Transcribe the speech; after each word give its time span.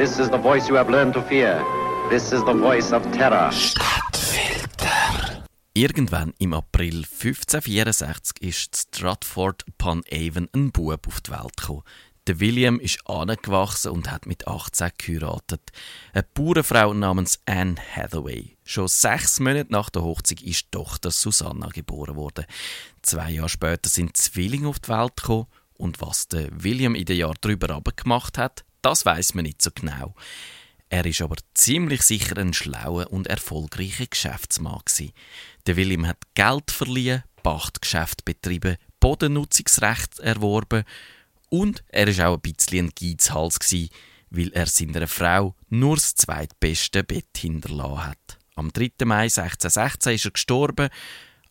This 0.00 0.18
is 0.18 0.30
the 0.30 0.38
voice 0.38 0.66
you 0.66 0.76
have 0.76 0.90
learned 0.90 1.12
to 1.12 1.20
fear. 1.20 1.62
This 2.08 2.32
is 2.32 2.42
the 2.46 2.54
voice 2.54 2.90
of 2.90 3.02
terror. 3.12 3.52
Stadtfilter. 3.52 5.44
Irgendwann 5.74 6.32
im 6.38 6.54
April 6.54 7.04
1564 7.04 8.40
ist 8.40 8.76
Stratford 8.76 9.62
upon 9.68 10.02
Avon 10.10 10.48
ein 10.54 10.72
Bub 10.72 11.06
auf 11.06 11.20
die 11.20 11.32
Welt 11.32 11.54
gekommen. 11.58 11.82
Der 12.26 12.40
William 12.40 12.80
ist 12.80 13.06
angewachsen 13.06 13.90
und 13.90 14.10
hat 14.10 14.24
mit 14.24 14.48
18 14.48 14.92
geheiratet. 14.96 15.70
Eine 16.14 16.24
Bauernfrau 16.32 16.94
namens 16.94 17.38
Anne 17.44 17.74
Hathaway. 17.94 18.56
Schon 18.64 18.88
sechs 18.88 19.38
Monate 19.38 19.70
nach 19.70 19.90
der 19.90 20.00
Hochzeit 20.00 20.40
ist 20.40 20.64
die 20.64 20.78
Tochter 20.78 21.10
Susanna 21.10 21.68
geboren 21.68 22.16
worden. 22.16 22.46
Zwei 23.02 23.32
Jahre 23.32 23.50
später 23.50 23.90
sind 23.90 24.16
Zwillinge 24.16 24.68
auf 24.68 24.78
die 24.78 24.88
Welt 24.88 25.18
gekommen. 25.18 25.46
Und 25.74 26.00
was 26.00 26.26
der 26.26 26.48
William 26.52 26.94
in 26.94 27.04
den 27.04 27.18
Jahren 27.18 27.36
darüber 27.42 27.82
gemacht 27.94 28.38
hat, 28.38 28.64
das 28.82 29.04
weiß 29.04 29.34
man 29.34 29.44
nicht 29.44 29.62
so 29.62 29.70
genau. 29.74 30.14
Er 30.88 31.06
ist 31.06 31.22
aber 31.22 31.36
ziemlich 31.54 32.02
sicher 32.02 32.36
ein 32.36 32.52
schlauer 32.52 33.12
und 33.12 33.28
erfolgreicher 33.28 34.06
Geschäftsmann. 34.06 34.82
Der 35.66 35.76
William 35.76 36.06
hat 36.06 36.18
Geld 36.34 36.70
verliehen, 36.70 37.22
Pachtgeschäft 37.42 38.24
betrieben, 38.24 38.76
Bodennutzungsrecht 38.98 40.18
erworben 40.18 40.84
und 41.48 41.84
er 41.88 42.08
ist 42.08 42.20
auch 42.20 42.34
ein 42.34 42.40
bisschen 42.40 42.86
ein 42.86 42.92
Geizhals 42.98 43.58
weil 44.30 44.52
er 44.52 44.66
seiner 44.66 45.08
Frau 45.08 45.56
nur 45.68 45.96
das 45.96 46.14
zweitbeste 46.14 47.02
Bett 47.02 47.36
hinterlassen 47.36 48.06
hat. 48.06 48.38
Am 48.54 48.72
3. 48.72 48.90
Mai 49.04 49.24
1616 49.24 50.14
ist 50.14 50.24
er 50.24 50.30
gestorben, 50.30 50.88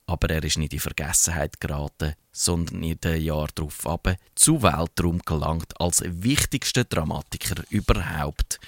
aber 0.09 0.31
er 0.31 0.43
ist 0.43 0.57
nicht 0.57 0.73
in 0.73 0.79
Vergessenheit 0.79 1.59
geraten, 1.61 2.15
sondern 2.31 2.81
in 2.81 2.99
den 2.99 3.21
Jahr 3.21 3.47
darauf 3.53 3.85
ab 3.85 4.15
zu 4.33 4.63
Weltraum 4.63 5.19
gelangt 5.19 5.79
als 5.79 6.03
wichtigster 6.03 6.83
Dramatiker 6.83 7.63
überhaupt. 7.69 8.59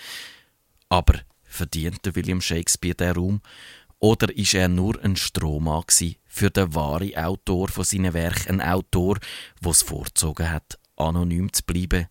Aber 0.87 1.19
verdient 1.43 2.15
William 2.15 2.41
Shakespeare 2.41 2.95
den 2.95 3.15
Raum? 3.15 3.41
Oder 3.97 4.35
ist 4.35 4.53
er 4.53 4.67
nur 4.67 5.03
ein 5.03 5.15
Strohmann 5.15 5.83
für 6.27 6.49
den 6.49 6.73
wahren 6.75 7.15
Autor 7.15 7.69
von 7.69 7.83
seinen 7.83 8.13
Werken, 8.13 8.61
ein 8.61 8.73
Autor, 8.73 9.17
der 9.63 9.71
es 9.71 9.81
vorgezogen 9.81 10.49
hat, 10.49 10.79
anonym 10.95 11.51
zu 11.51 11.63
bleiben. 11.63 12.07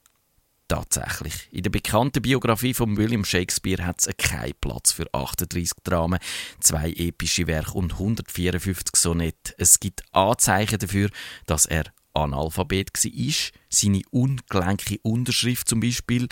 Tatsächlich. 0.71 1.49
In 1.51 1.65
der 1.65 1.71
bekannten 1.71 2.23
Biografie 2.23 2.75
von 2.75 2.97
William 2.97 3.25
Shakespeare 3.25 3.85
hat 3.85 4.07
es 4.07 4.17
keinen 4.17 4.55
Platz 4.61 4.93
für 4.93 5.13
38 5.13 5.73
Dramen, 5.83 6.21
zwei 6.61 6.93
epische 6.93 7.49
Werke 7.49 7.73
und 7.73 7.95
154 7.95 8.95
Sonette. 8.95 9.53
Es 9.59 9.81
gibt 9.81 10.05
Anzeichen 10.13 10.79
dafür, 10.79 11.11
dass 11.47 11.67
er 11.67 11.87
Analphabet 12.15 12.91
war. 12.95 13.51
Seine 13.69 14.03
ungelenke 14.13 15.01
Unterschrift 15.03 15.69
zum 15.69 15.81
Beispiel, 15.81 16.29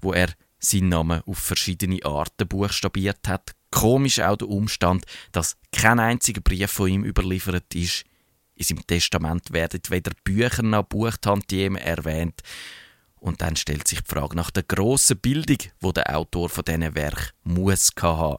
wo 0.00 0.12
er 0.12 0.28
seinen 0.60 0.90
Namen 0.90 1.22
auf 1.26 1.38
verschiedene 1.38 2.04
Arten 2.04 2.46
buchstabiert 2.46 3.26
hat. 3.26 3.56
Komisch 3.72 4.20
auch 4.20 4.36
der 4.36 4.50
Umstand, 4.50 5.04
dass 5.32 5.56
kein 5.72 5.98
einziger 5.98 6.42
Brief 6.42 6.70
von 6.70 6.88
ihm 6.88 7.04
überliefert 7.04 7.74
ist. 7.74 8.04
In 8.54 8.62
seinem 8.62 8.86
Testament 8.86 9.52
werden 9.52 9.80
weder 9.88 10.12
Bücher 10.22 10.62
noch 10.62 10.84
Buchtantiemen 10.84 11.82
erwähnt. 11.82 12.40
Und 13.20 13.42
dann 13.42 13.56
stellt 13.56 13.86
sich 13.86 14.00
die 14.00 14.14
Frage 14.14 14.34
nach 14.34 14.50
der 14.50 14.62
grossen 14.62 15.18
Bildung, 15.18 15.58
wo 15.80 15.92
der 15.92 16.16
Autor 16.16 16.48
von 16.48 16.64
diesen 16.64 16.94
Werk 16.94 17.34
muss 17.44 17.92
haben. 18.00 18.38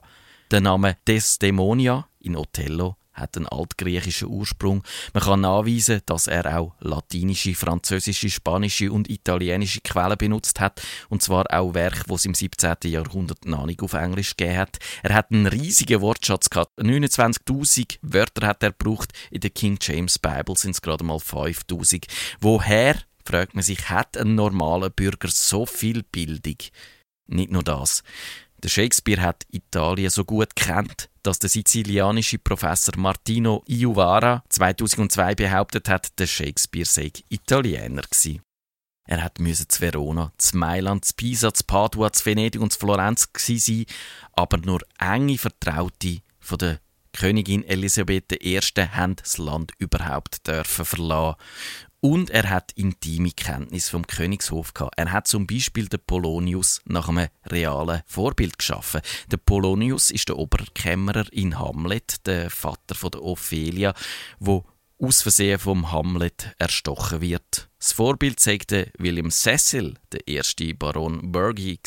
Der 0.49 0.59
Name 0.59 0.97
Desdemonia 1.07 2.07
in 2.19 2.35
Othello 2.35 2.97
hat 3.13 3.37
einen 3.37 3.47
altgriechischen 3.47 4.29
Ursprung. 4.29 4.83
Man 5.13 5.23
kann 5.23 5.41
nachweisen, 5.41 6.01
dass 6.05 6.27
er 6.27 6.57
auch 6.57 6.73
latinische, 6.79 7.55
französische, 7.55 8.29
spanische 8.29 8.91
und 8.91 9.09
italienische 9.09 9.81
Quellen 9.81 10.17
benutzt 10.17 10.59
hat, 10.59 10.81
und 11.09 11.21
zwar 11.21 11.45
auch 11.51 11.73
Werke, 11.73 12.03
die 12.07 12.13
es 12.13 12.25
im 12.25 12.33
17. 12.33 12.75
Jahrhundert 12.85 13.45
noch 13.45 13.65
nicht 13.65 13.81
auf 13.81 13.93
Englisch 13.93 14.35
gegeben 14.35 14.57
hat. 14.57 14.79
Er 15.03 15.13
hat 15.13 15.31
einen 15.31 15.47
riesigen 15.47 16.01
Wortschatz 16.01 16.49
gehabt. 16.49 16.77
29.000 16.79 17.99
Wörter 18.01 18.47
hat 18.47 18.63
er 18.63 18.71
gebraucht. 18.71 19.11
In 19.29 19.41
der 19.41 19.49
King 19.51 19.77
James 19.81 20.17
Bible 20.17 20.57
sind 20.57 20.71
es 20.71 20.81
gerade 20.81 21.03
mal 21.03 21.17
5.000. 21.17 22.05
Woher, 22.39 22.95
fragt 23.25 23.55
man 23.55 23.63
sich, 23.63 23.89
hat 23.89 24.17
ein 24.17 24.35
normaler 24.35 24.89
Bürger 24.89 25.29
so 25.29 25.65
viel 25.65 26.03
Bildung? 26.03 26.57
Nicht 27.27 27.51
nur 27.51 27.63
das. 27.63 28.03
Der 28.63 28.69
Shakespeare 28.69 29.21
hat 29.21 29.45
Italien 29.51 30.11
so 30.11 30.23
gut 30.23 30.55
kennt, 30.55 31.09
dass 31.23 31.39
der 31.39 31.49
sizilianische 31.49 32.37
Professor 32.37 32.95
Martino 32.97 33.63
Iuvara 33.67 34.43
2002 34.49 35.35
behauptet 35.35 35.89
hat, 35.89 36.19
der 36.19 36.27
Shakespeare 36.27 36.85
sei 36.85 37.11
Italiener 37.29 38.03
gewesen. 38.03 38.41
Er 39.07 39.23
hat 39.23 39.39
müsse 39.39 39.67
zu 39.67 39.81
Verona, 39.81 40.31
zu 40.37 40.57
Mailand, 40.57 41.05
zu 41.05 41.15
Pisa, 41.15 41.53
zu 41.53 41.63
Padua, 41.63 42.13
zu 42.13 42.25
Venedig 42.25 42.61
und 42.61 42.71
zu 42.71 42.79
Florenz 42.79 43.27
sein, 43.35 43.85
aber 44.33 44.57
nur 44.57 44.81
enge 44.99 45.37
Vertraute 45.37 46.21
von 46.39 46.57
der 46.59 46.79
Königin 47.13 47.63
Elisabeth 47.65 48.31
I. 48.43 48.59
haben 48.59 49.15
das 49.15 49.37
Land 49.37 49.73
überhaupt 49.79 50.47
dürfen 50.47 50.85
verlassen. 50.85 51.35
Und 52.03 52.31
er 52.31 52.49
hat 52.49 52.71
intime 52.71 53.29
Kenntnis 53.29 53.89
vom 53.89 54.07
Königshof 54.07 54.73
gehabt. 54.73 54.95
Er 54.97 55.11
hat 55.11 55.27
zum 55.27 55.45
Beispiel 55.45 55.87
den 55.87 55.99
Polonius 56.05 56.81
nach 56.85 57.07
einem 57.07 57.27
realen 57.45 58.01
Vorbild 58.07 58.57
geschaffen. 58.57 59.01
Der 59.27 59.37
Polonius 59.37 60.09
ist 60.09 60.27
der 60.29 60.39
Oberkämmerer 60.39 61.31
in 61.31 61.59
Hamlet, 61.59 62.25
der 62.25 62.49
Vater 62.49 62.95
von 62.95 63.11
der 63.11 63.23
Ophelia, 63.23 63.93
wo 64.39 64.65
aus 64.97 65.21
Versehen 65.21 65.59
vom 65.59 65.91
Hamlet 65.91 66.55
erstochen 66.57 67.21
wird. 67.21 67.69
Das 67.77 67.93
Vorbild 67.93 68.39
zeigte 68.39 68.91
William 68.97 69.29
Cecil, 69.29 69.95
der 70.11 70.27
erste 70.27 70.73
Baron 70.73 71.31
Burghley. 71.31 71.79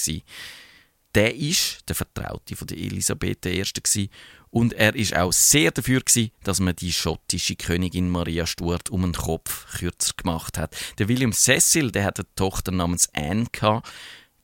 Der 1.14 1.34
ist 1.34 1.88
der 1.88 1.94
Vertraute 1.94 2.56
von 2.56 2.66
der 2.66 2.78
Elisabeth 2.78 3.46
I. 3.46 4.10
Und 4.50 4.72
er 4.72 4.94
ist 4.94 5.16
auch 5.16 5.32
sehr 5.32 5.70
dafür 5.70 6.00
gewesen, 6.00 6.30
dass 6.42 6.60
man 6.60 6.76
die 6.76 6.92
schottische 6.92 7.56
Königin 7.56 8.08
Maria 8.08 8.46
Stuart 8.46 8.88
um 8.90 9.02
den 9.02 9.12
Kopf 9.12 9.78
kürzer 9.78 10.14
gemacht 10.16 10.58
hat. 10.58 10.76
Der 10.98 11.08
William 11.08 11.32
Cecil, 11.32 11.90
der 11.90 12.04
hat 12.04 12.18
eine 12.18 12.34
Tochter 12.36 12.70
namens 12.72 13.08
Anne 13.14 13.46
gehabt. 13.50 13.88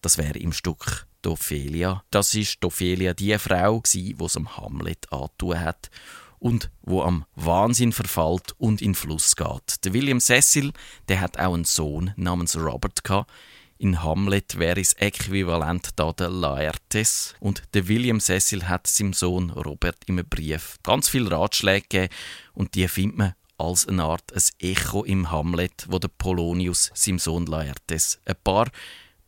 Das 0.01 0.19
wäre 0.19 0.39
im 0.39 0.53
Stück 0.53 1.07
Ophelia. 1.27 2.03
Das 2.11 2.35
ist 2.35 2.65
Ophelia 2.65 3.15
die 3.15 3.37
Frau 3.39 3.83
die 3.93 4.17
es 4.19 4.37
am 4.37 4.57
Hamlet 4.57 5.13
antun 5.13 5.61
hat 5.61 5.91
und 6.39 6.71
wo 6.83 7.03
am 7.03 7.25
Wahnsinn 7.37 7.93
verfällt 7.93 8.55
und 8.59 8.81
in 8.81 8.95
Fluss 8.95 9.37
geht. 9.37 9.85
Der 9.85 9.93
William 9.93 10.21
Cecil, 10.21 10.73
der 11.09 11.21
hat 11.21 11.39
auch 11.39 11.55
einen 11.55 11.65
Sohn 11.65 12.13
namens 12.17 12.57
Robert 12.57 13.05
gehabt. 13.05 13.31
In 13.81 14.03
Hamlet 14.03 14.59
wäre 14.59 14.79
es 14.79 14.93
äquivalent 14.93 15.89
da 15.97 16.13
der 16.13 16.29
Laertes. 16.29 17.35
Und 17.41 17.63
der 17.73 17.89
William 17.89 18.21
Cecil 18.21 18.69
hat 18.69 18.87
seinem 18.87 19.15
Sohn 19.15 19.49
Robert 19.49 19.97
im 20.05 20.17
Brief 20.17 20.77
ganz 20.83 21.09
viele 21.09 21.31
Ratschläge 21.31 21.87
gegeben 21.89 22.13
und 22.53 22.75
die 22.75 22.87
findet 22.89 23.17
man 23.17 23.35
als 23.57 23.89
eine 23.89 24.05
Art 24.05 24.35
ein 24.35 24.43
Echo 24.59 25.03
im 25.05 25.31
Hamlet, 25.31 25.87
wo 25.89 25.99
der 25.99 26.09
Polonius 26.09 26.91
seinem 26.93 27.19
Sohn 27.19 27.47
Laertes 27.47 28.21
ein 28.27 28.37
paar 28.45 28.71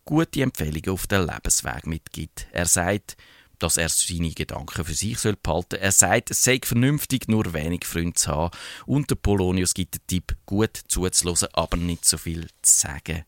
gute 0.05 0.43
Empfehlungen 0.43 0.91
auf 0.91 1.07
den 1.07 1.27
Lebensweg 1.27 1.87
mitgibt. 1.87 2.47
Er 2.53 2.67
sagt, 2.67 3.17
dass 3.59 3.79
er 3.79 3.89
seine 3.89 4.33
Gedanken 4.33 4.85
für 4.85 4.93
sich 4.93 5.17
behalten 5.23 5.41
soll. 5.71 5.81
Er 5.81 5.93
sagt, 5.93 6.31
es 6.31 6.43
sei 6.43 6.61
vernünftig, 6.63 7.27
nur 7.27 7.55
wenig 7.55 7.87
Freunde 7.87 8.13
zu 8.13 8.31
haben. 8.31 8.51
Und 8.85 9.09
der 9.09 9.15
Polonius 9.15 9.73
gibt 9.73 9.95
den 9.95 10.07
Tipp, 10.09 10.37
gut 10.45 10.79
zuzuhören, 10.89 11.49
aber 11.55 11.79
nicht 11.79 12.05
so 12.05 12.19
viel 12.19 12.49
zu 12.61 12.81
sagen. 12.81 13.25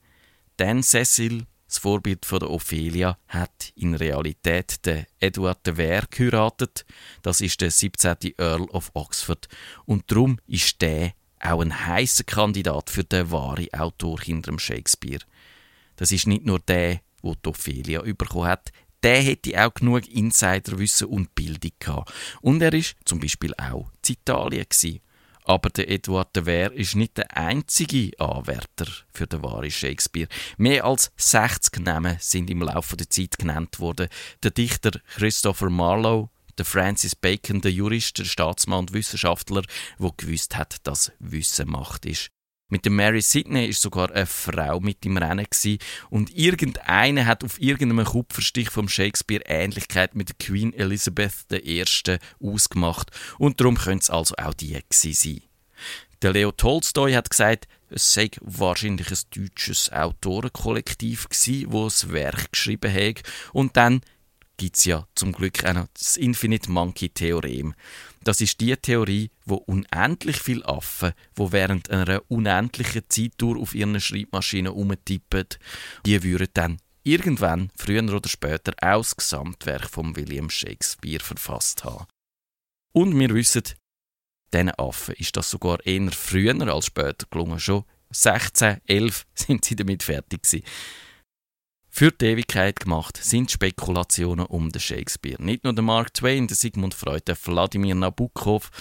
Dan 0.57 0.83
Cecil, 0.83 1.47
das 1.67 1.79
Vorbild 1.79 2.25
von 2.25 2.39
der 2.39 2.51
Ophelia, 2.51 3.19
hat 3.27 3.73
in 3.75 3.95
Realität 3.95 4.87
den 4.87 5.07
Edward 5.19 5.67
de 5.67 5.77
Vere 5.77 6.07
geheiratet. 6.09 6.85
Das 7.23 7.41
ist 7.41 7.61
der 7.61 7.73
17. 7.73 8.35
Earl 8.39 8.63
of 8.71 8.91
Oxford. 8.95 9.49
Und 9.85 10.11
darum 10.11 10.39
ist 10.47 10.81
der 10.81 11.13
auch 11.41 11.61
ein 11.61 11.87
heißer 11.87 12.25
Kandidat 12.25 12.91
für 12.91 13.05
den 13.05 13.31
wahren 13.31 13.73
Autor 13.75 14.21
hinter 14.21 14.53
dem 14.53 14.59
Shakespeare. 14.59 15.25
Das 15.97 16.13
ist 16.13 16.27
nicht 16.27 16.47
nur 16.47 16.61
der, 16.61 17.01
wo 17.21 17.35
die 17.35 17.49
Ophelia 17.49 18.03
bekommen 18.03 18.47
hat, 18.47 18.71
der 19.03 19.23
hätte 19.23 19.65
auch 19.65 19.75
genug 19.75 20.09
Insiderwissen 20.09 21.09
und 21.09 21.35
Bildung 21.35 21.73
gehabt. 21.79 22.13
Und 22.41 22.63
er 22.63 22.73
ist 22.73 22.97
zum 23.05 23.21
Beispiel 23.21 23.53
auch 23.55 23.91
in 24.09 24.15
Italien 24.15 24.65
gewesen. 24.69 25.01
Aber 25.45 25.69
der 25.69 25.91
Edward 25.91 26.35
de 26.35 26.47
Vere 26.47 26.75
ist 26.75 26.97
nicht 26.97 27.19
der 27.19 27.37
einzige 27.37 28.19
Anwärter 28.19 28.87
für 29.13 29.27
den 29.27 29.43
wahren 29.43 29.71
Shakespeare. 29.71 30.29
Mehr 30.57 30.87
als 30.87 31.13
60 31.17 31.85
Namen 31.85 32.17
sind 32.19 32.49
im 32.49 32.63
Laufe 32.63 32.97
der 32.97 33.11
Zeit 33.11 33.39
genannt 33.39 33.79
worden. 33.79 34.09
Der 34.43 34.51
Dichter 34.51 34.93
Christopher 35.15 35.69
Marlowe, 35.69 36.31
der 36.57 36.65
Francis 36.65 37.15
Bacon, 37.15 37.61
der 37.61 37.73
Jurist, 37.73 38.19
der 38.19 38.25
Staatsmann 38.25 38.81
und 38.81 38.93
Wissenschaftler, 38.95 39.63
wo 39.99 40.13
gewusst 40.17 40.57
hat, 40.57 40.79
dass 40.87 41.13
Wissen 41.19 41.69
Macht 41.69 42.07
ist. 42.07 42.31
Mit 42.75 42.87
der 42.87 42.91
Mary 42.91 43.21
Sidney 43.21 43.67
ist 43.67 43.83
sogar 43.83 44.11
eine 44.11 44.27
Frau 44.27 44.81
mit 44.81 45.07
im 45.07 45.17
Rennen 45.17 45.47
gewesen. 45.49 45.79
und 46.11 46.37
irgendeine 46.37 47.25
hat 47.25 47.45
auf 47.45 47.61
irgendeinem 47.61 48.05
Kupferstich 48.05 48.69
vom 48.69 48.89
Shakespeare 48.89 49.45
Ähnlichkeit 49.47 50.17
mit 50.17 50.31
der 50.31 50.37
Queen 50.45 50.75
Elizabeth 50.75 51.45
I. 51.53 51.85
ausgemacht 52.43 53.13
und 53.39 53.61
darum 53.61 53.77
könnte 53.77 54.03
es 54.03 54.11
also 54.11 54.35
auch 54.39 54.55
die 54.55 54.73
gewesen 54.73 55.13
sein. 55.13 55.43
Der 56.21 56.33
Leo 56.33 56.51
Tolstoy 56.51 57.13
hat 57.13 57.31
gesagt, 57.31 57.69
es 57.91 58.13
sei 58.13 58.29
wahrscheinlich 58.41 59.09
ein 59.09 59.19
deutsches 59.37 59.93
Autorenkollektiv 59.93 61.29
gsi, 61.29 61.67
wo 61.69 61.85
das 61.85 62.11
Werk 62.11 62.51
geschrieben 62.51 62.93
hat. 62.93 63.23
Und 63.53 63.77
dann 63.77 64.01
gibt 64.57 64.77
es 64.77 64.85
ja 64.85 65.07
zum 65.15 65.33
Glück 65.33 65.65
auch 65.65 65.75
noch 65.75 65.89
das 65.95 66.17
Infinite 66.17 66.71
Monkey 66.71 67.09
Theorem. 67.09 67.75
Das 68.23 68.41
ist 68.41 68.61
die 68.61 68.77
Theorie, 68.77 69.31
wo 69.45 69.57
unendlich 69.57 70.39
viele 70.39 70.67
Affen, 70.67 71.13
wo 71.35 71.53
während 71.53 71.91
einer 71.91 72.23
unendlichen 72.29 73.03
Zeittour 73.09 73.59
auf 73.59 73.75
ihren 73.75 74.01
Schreibmaschinen 74.01 74.73
umtippen, 74.73 75.47
die 76.07 76.23
würden 76.23 76.49
dann 76.55 76.79
irgendwann, 77.03 77.71
früher 77.77 78.03
oder 78.03 78.29
später, 78.29 78.73
auch 78.81 79.03
das 79.03 79.17
Gesamtwerk 79.17 79.91
von 79.91 80.17
William 80.17 80.49
Shakespeare 80.49 81.23
verfasst 81.23 81.85
haben. 81.85 82.07
Und 82.93 83.19
wir 83.19 83.31
wissen, 83.35 83.65
diesen 84.53 84.71
Affen 84.71 85.15
ist 85.17 85.37
das 85.37 85.51
sogar 85.51 85.85
eher 85.85 86.11
früher 86.13 86.55
als 86.73 86.87
später 86.87 87.27
gelungen. 87.29 87.61
Schon 87.61 87.85
16, 88.11 88.79
11 88.87 89.27
sind 89.35 89.65
sie 89.65 89.77
damit 89.77 90.03
fertig 90.03 90.43
gewesen. 90.43 90.65
Für 91.97 92.11
die 92.11 92.25
Ewigkeit 92.25 92.81
gemacht 92.81 93.21
sind 93.23 93.53
Spekulationen 93.53 94.47
um 94.47 94.73
den 94.73 94.81
Shakespeare. 94.81 95.41
Nicht 95.41 95.63
nur 95.63 95.73
der 95.75 95.85
Mark 95.85 96.13
Twain, 96.13 96.49
der 96.49 96.57
Sigmund 96.57 96.93
Freud, 96.93 97.23
der 97.29 97.37
Wladimir 97.37 97.95
Nabokov 97.95 98.73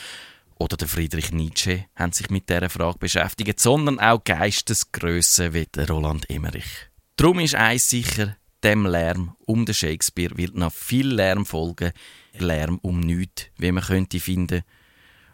oder 0.57 0.77
der 0.77 0.87
Friedrich 0.87 1.31
Nietzsche 1.31 1.85
haben 1.95 2.11
sich 2.11 2.31
mit 2.31 2.49
dieser 2.49 2.71
Frage 2.71 2.97
beschäftigt, 2.97 3.59
sondern 3.59 3.99
auch 3.99 4.23
Geistesgrössen 4.23 5.53
wie 5.53 5.67
der 5.67 5.87
Roland 5.89 6.27
Emmerich. 6.27 6.89
Darum 7.15 7.39
ist 7.39 7.53
eins 7.53 7.87
sicher, 7.87 8.35
dem 8.63 8.87
Lärm 8.87 9.35
um 9.45 9.63
den 9.67 9.75
Shakespeare 9.75 10.35
wird 10.35 10.55
noch 10.55 10.73
viel 10.73 11.13
Lärm 11.13 11.45
folgen. 11.45 11.91
Lärm 12.39 12.79
um 12.81 12.99
nichts, 12.99 13.45
wie 13.59 13.71
man 13.71 13.83
könnte 13.83 14.19
finden. 14.19 14.63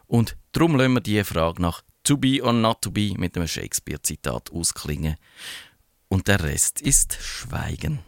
Und 0.06 0.36
darum 0.52 0.76
lassen 0.76 0.96
wir 0.96 1.00
diese 1.00 1.24
Frage 1.24 1.62
nach 1.62 1.82
To 2.04 2.18
be 2.18 2.44
or 2.44 2.54
not 2.54 2.82
to 2.82 2.92
be 2.92 3.14
mit 3.18 3.38
einem 3.38 3.48
Shakespeare-Zitat 3.48 4.52
ausklingen. 4.52 5.16
Und 6.10 6.28
der 6.28 6.44
Rest 6.44 6.82
ist 6.82 7.14
Schweigen. 7.22 8.00